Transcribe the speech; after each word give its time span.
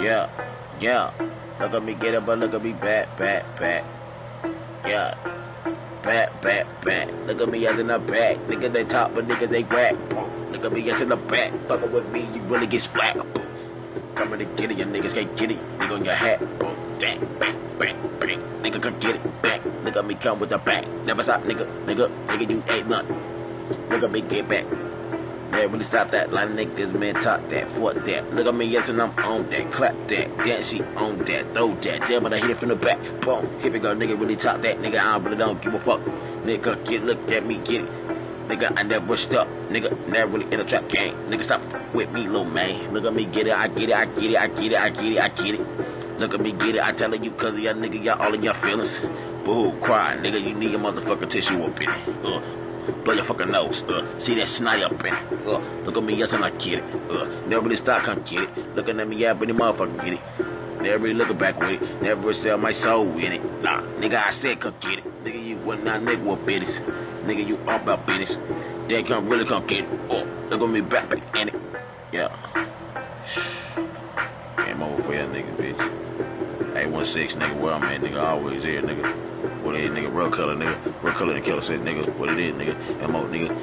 Yeah, 0.00 0.30
yeah. 0.80 1.12
Look 1.60 1.74
at 1.74 1.82
me 1.82 1.92
get 1.92 2.14
up, 2.14 2.24
but 2.24 2.38
look 2.38 2.54
at 2.54 2.62
me 2.62 2.72
back, 2.72 3.18
back, 3.18 3.44
back. 3.60 3.84
Yeah. 4.86 5.14
Back, 6.02 6.40
back, 6.40 6.80
back. 6.80 7.08
Look 7.26 7.42
at 7.42 7.48
me 7.50 7.66
as 7.66 7.78
in 7.78 7.88
the 7.88 7.98
back. 7.98 8.38
Niggas 8.48 8.72
they 8.72 8.84
top, 8.84 9.14
but 9.14 9.28
niggas 9.28 9.50
they 9.50 9.62
whack. 9.64 9.92
Look 10.52 10.64
at 10.64 10.72
me 10.72 10.90
as 10.90 11.02
in 11.02 11.10
the 11.10 11.16
back. 11.16 11.52
Fuckin' 11.68 11.90
with 11.90 12.08
me, 12.08 12.26
you 12.32 12.40
really 12.44 12.66
get 12.66 12.80
splat. 12.80 13.14
Coming 14.14 14.38
to 14.38 14.46
get 14.46 14.70
it, 14.70 14.78
your 14.78 14.86
niggas 14.86 15.12
can't 15.12 15.36
get 15.36 15.50
it. 15.50 15.58
Nigga 15.78 15.92
on 15.92 16.04
your 16.06 16.14
hat. 16.14 16.40
Back, 16.58 17.20
back, 17.38 17.78
back, 17.78 18.20
back. 18.20 18.38
Nigga 18.62 18.80
can 18.80 18.98
get 19.00 19.16
it 19.16 19.42
back. 19.42 19.60
Look 19.84 19.96
at 19.96 20.06
me 20.06 20.14
come 20.14 20.40
with 20.40 20.48
the 20.48 20.58
back. 20.58 20.88
Never 21.04 21.22
stop, 21.22 21.42
nigga. 21.42 21.66
Nigga, 21.84 22.08
nigga, 22.26 22.50
you 22.50 22.64
ain't 22.68 22.88
nothing. 22.88 23.20
Look 23.90 24.02
at 24.02 24.10
me 24.10 24.22
get 24.22 24.48
back. 24.48 24.64
Man, 25.50 25.72
really 25.72 25.84
stop 25.84 26.12
that. 26.12 26.32
Line 26.32 26.52
of 26.52 26.56
niggas, 26.56 26.92
man, 26.92 27.14
talk 27.14 27.48
that, 27.50 27.72
fuck 27.72 28.04
that. 28.04 28.34
Look 28.34 28.46
at 28.46 28.54
me, 28.54 28.66
yes, 28.66 28.88
and 28.88 29.02
I'm 29.02 29.10
on 29.18 29.50
that. 29.50 29.72
Clap 29.72 29.96
that, 30.06 30.38
dance, 30.38 30.68
she 30.68 30.80
on 30.80 31.18
that, 31.24 31.54
throw 31.54 31.74
that. 31.74 32.08
Damn, 32.08 32.22
but 32.22 32.32
I 32.32 32.38
hit 32.38 32.50
it 32.50 32.58
from 32.58 32.68
the 32.68 32.76
back. 32.76 32.98
Boom, 33.20 33.60
here 33.60 33.72
we 33.72 33.80
go, 33.80 33.94
nigga, 33.94 34.18
really 34.18 34.36
talk 34.36 34.62
that. 34.62 34.78
Nigga, 34.78 35.00
I 35.00 35.16
really 35.16 35.36
don't 35.36 35.60
give 35.60 35.74
a 35.74 35.80
fuck. 35.80 36.00
Nigga, 36.44 36.86
get, 36.86 37.02
look 37.02 37.28
at 37.32 37.44
me, 37.44 37.56
get 37.64 37.82
it. 37.82 37.90
Nigga, 38.46 38.72
I 38.76 38.82
never 38.84 39.16
stuck. 39.16 39.48
Nigga, 39.70 40.06
never 40.06 40.38
really 40.38 40.52
in 40.52 40.60
a 40.60 40.64
trap 40.64 40.88
game. 40.88 41.14
Nigga, 41.28 41.42
stop 41.42 41.94
with 41.94 42.10
me, 42.12 42.28
little 42.28 42.44
man. 42.44 42.94
Look 42.94 43.04
at 43.04 43.12
me, 43.12 43.24
get 43.24 43.48
it, 43.48 43.52
I 43.52 43.66
get 43.66 43.88
it, 43.88 43.94
I 43.96 44.04
get 44.06 44.30
it, 44.30 44.36
I 44.36 44.46
get 44.46 44.72
it, 44.72 44.78
I 44.78 44.90
get 44.90 45.04
it, 45.04 45.20
I 45.20 45.28
get 45.28 45.54
it. 45.56 46.18
Look 46.20 46.34
at 46.34 46.40
me, 46.40 46.52
get 46.52 46.76
it, 46.76 46.82
I 46.82 46.92
telling 46.92 47.24
you, 47.24 47.32
cause 47.32 47.54
of 47.54 47.58
y'all 47.58 47.74
nigga, 47.74 48.04
y'all 48.04 48.22
all 48.22 48.34
in 48.34 48.42
your 48.44 48.54
feelings. 48.54 49.00
Boo, 49.44 49.72
cry, 49.80 50.16
nigga, 50.16 50.40
you 50.40 50.54
need 50.54 50.74
a 50.74 50.78
motherfucking 50.78 51.28
tissue 51.28 51.60
up 51.64 51.80
in 51.80 51.88
it. 51.88 52.24
Uh. 52.24 52.69
Fucking 53.30 53.50
nose. 53.52 53.84
Uh, 53.84 54.18
see 54.18 54.34
that 54.34 54.48
snot 54.48 54.82
up 54.82 55.04
in 55.04 55.14
it. 55.14 55.46
Uh, 55.46 55.60
look 55.84 55.96
at 55.96 56.02
me, 56.02 56.14
yes, 56.14 56.32
and 56.32 56.44
I 56.44 56.50
get 56.50 56.74
it. 56.74 56.84
Uh, 57.10 57.24
never 57.46 57.62
really 57.62 57.76
stop, 57.76 58.02
come 58.02 58.22
get 58.22 58.42
it. 58.42 58.74
Looking 58.74 58.98
at 58.98 59.06
me, 59.06 59.18
yeah, 59.18 59.34
but 59.34 59.46
the 59.46 59.54
motherfucker 59.54 60.02
get 60.04 60.14
it. 60.14 60.82
Never 60.82 60.98
really 60.98 61.14
looking 61.14 61.38
back 61.38 61.60
with 61.60 61.80
it. 61.80 62.02
Never 62.02 62.20
really 62.20 62.34
sell 62.34 62.58
my 62.58 62.72
soul 62.72 63.06
in 63.18 63.34
it. 63.34 63.62
Nah, 63.62 63.82
nigga, 64.00 64.24
I 64.24 64.30
said 64.30 64.58
come 64.58 64.74
get 64.80 64.98
it. 64.98 65.24
Nigga, 65.24 65.44
you 65.44 65.58
was 65.58 65.80
not 65.82 66.00
nigga 66.00 66.24
with 66.24 66.44
business. 66.44 66.80
Nigga, 67.24 67.46
you 67.46 67.56
all 67.68 67.76
about 67.76 68.06
business. 68.06 68.36
They 68.88 69.02
come 69.04 69.28
really 69.28 69.44
come 69.44 69.66
get 69.66 69.84
it. 69.84 70.00
Oh, 70.08 70.24
look 70.48 70.60
at 70.60 70.68
me 70.68 70.80
back, 70.80 71.08
back 71.08 71.36
in 71.36 71.50
it. 71.50 71.54
Yeah. 72.10 72.36
Game 74.56 74.82
over 74.82 75.02
for 75.04 75.14
y'all 75.14 75.28
niggas, 75.28 75.56
bitch. 75.56 76.29
816, 76.80 77.38
nigga, 77.38 77.60
where 77.60 77.74
I'm 77.74 77.82
at, 77.84 78.00
nigga, 78.00 78.22
always 78.22 78.64
here, 78.64 78.80
nigga. 78.80 79.62
What 79.62 79.74
it 79.74 79.84
is, 79.84 79.90
nigga, 79.90 80.14
real 80.14 80.30
color, 80.30 80.56
nigga. 80.56 81.02
Real 81.02 81.12
color, 81.12 81.36
and 81.36 81.44
killer 81.44 81.60
said, 81.60 81.80
nigga, 81.80 82.16
what 82.16 82.30
it 82.30 82.38
is, 82.38 82.54
nigga. 82.54 83.08
MO, 83.10 83.28
nigga. 83.28 83.54